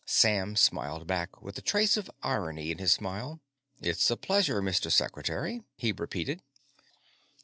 Sam 0.03 0.55
smiled 0.55 1.05
back, 1.05 1.43
with 1.43 1.59
a 1.59 1.61
trace 1.61 1.95
of 1.95 2.09
irony 2.23 2.71
in 2.71 2.79
the 2.79 2.87
smile. 2.87 3.39
"It's 3.79 4.09
a 4.09 4.17
pleasure, 4.17 4.59
Mr. 4.59 4.91
Secretary," 4.91 5.61
he 5.75 5.91
repeated. 5.91 6.41